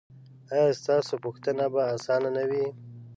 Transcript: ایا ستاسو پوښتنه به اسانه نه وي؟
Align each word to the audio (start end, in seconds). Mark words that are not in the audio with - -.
ایا 0.53 0.65
ستاسو 0.81 1.13
پوښتنه 1.25 1.65
به 1.73 1.81
اسانه 1.95 2.29
نه 2.37 2.43
وي؟ 2.49 2.65